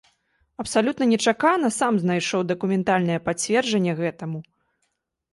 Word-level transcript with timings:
Абсалютна 0.61 1.07
нечакана 1.09 1.69
сам 1.75 1.99
знайшоў 2.03 2.41
дакументальнае 2.51 3.19
пацверджанне 3.27 3.93
гэтаму. 4.01 4.39